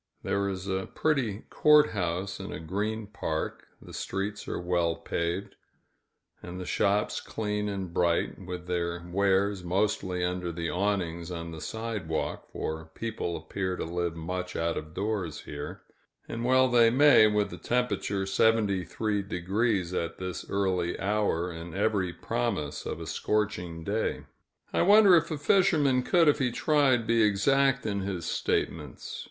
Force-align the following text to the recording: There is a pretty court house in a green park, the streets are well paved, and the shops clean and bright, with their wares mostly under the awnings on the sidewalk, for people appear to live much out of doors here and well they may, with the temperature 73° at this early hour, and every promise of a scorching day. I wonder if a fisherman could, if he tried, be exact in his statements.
There 0.23 0.49
is 0.49 0.67
a 0.67 0.87
pretty 0.87 1.41
court 1.51 1.91
house 1.91 2.39
in 2.39 2.51
a 2.51 2.59
green 2.59 3.05
park, 3.05 3.67
the 3.79 3.93
streets 3.93 4.47
are 4.47 4.59
well 4.59 4.95
paved, 4.95 5.53
and 6.41 6.59
the 6.59 6.65
shops 6.65 7.21
clean 7.21 7.69
and 7.69 7.93
bright, 7.93 8.43
with 8.43 8.65
their 8.65 9.07
wares 9.07 9.63
mostly 9.63 10.23
under 10.23 10.51
the 10.51 10.71
awnings 10.71 11.29
on 11.29 11.51
the 11.51 11.61
sidewalk, 11.61 12.47
for 12.51 12.89
people 12.95 13.37
appear 13.37 13.75
to 13.75 13.83
live 13.85 14.15
much 14.15 14.55
out 14.55 14.75
of 14.75 14.95
doors 14.95 15.41
here 15.41 15.83
and 16.27 16.43
well 16.45 16.67
they 16.67 16.89
may, 16.89 17.27
with 17.27 17.51
the 17.51 17.57
temperature 17.59 18.23
73° 18.23 20.03
at 20.03 20.17
this 20.17 20.49
early 20.49 20.99
hour, 20.99 21.51
and 21.51 21.75
every 21.75 22.11
promise 22.11 22.87
of 22.87 22.99
a 22.99 23.05
scorching 23.05 23.83
day. 23.83 24.23
I 24.73 24.81
wonder 24.81 25.15
if 25.15 25.29
a 25.29 25.37
fisherman 25.37 26.01
could, 26.01 26.27
if 26.27 26.39
he 26.39 26.51
tried, 26.51 27.05
be 27.05 27.21
exact 27.21 27.85
in 27.85 27.99
his 27.99 28.25
statements. 28.25 29.19